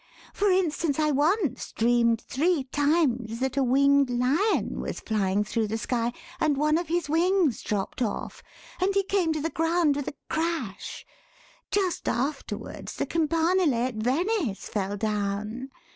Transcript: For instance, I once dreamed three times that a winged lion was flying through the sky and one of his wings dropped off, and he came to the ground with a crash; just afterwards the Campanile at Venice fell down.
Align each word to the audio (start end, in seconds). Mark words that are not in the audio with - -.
For 0.33 0.49
instance, 0.49 0.97
I 0.99 1.11
once 1.11 1.71
dreamed 1.73 2.21
three 2.21 2.63
times 2.71 3.39
that 3.39 3.55
a 3.55 3.61
winged 3.63 4.09
lion 4.09 4.79
was 4.81 4.99
flying 4.99 5.43
through 5.43 5.67
the 5.67 5.77
sky 5.77 6.11
and 6.39 6.57
one 6.57 6.79
of 6.79 6.87
his 6.87 7.07
wings 7.07 7.61
dropped 7.61 8.01
off, 8.01 8.41
and 8.79 8.95
he 8.95 9.03
came 9.03 9.31
to 9.33 9.41
the 9.41 9.51
ground 9.51 9.95
with 9.95 10.07
a 10.07 10.15
crash; 10.27 11.05
just 11.69 12.09
afterwards 12.09 12.95
the 12.95 13.05
Campanile 13.05 13.75
at 13.75 13.93
Venice 13.93 14.67
fell 14.67 14.97
down. 14.97 15.69